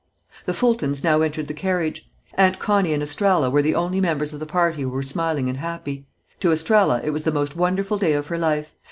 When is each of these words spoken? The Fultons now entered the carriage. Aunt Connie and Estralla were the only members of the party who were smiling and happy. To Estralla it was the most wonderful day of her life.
The 0.47 0.55
Fultons 0.55 1.03
now 1.03 1.21
entered 1.21 1.47
the 1.47 1.53
carriage. 1.53 2.09
Aunt 2.33 2.57
Connie 2.57 2.91
and 2.91 3.03
Estralla 3.03 3.51
were 3.51 3.61
the 3.61 3.75
only 3.75 4.01
members 4.01 4.33
of 4.33 4.39
the 4.39 4.47
party 4.47 4.81
who 4.81 4.89
were 4.89 5.03
smiling 5.03 5.47
and 5.47 5.59
happy. 5.59 6.07
To 6.39 6.51
Estralla 6.51 7.01
it 7.03 7.11
was 7.11 7.23
the 7.23 7.31
most 7.31 7.55
wonderful 7.55 7.99
day 7.99 8.13
of 8.13 8.25
her 8.25 8.37
life. 8.39 8.73